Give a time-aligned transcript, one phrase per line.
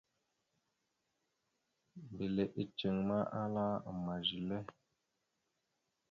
[2.09, 4.59] Mbile iceŋ ma, ahala: «Ama zile?».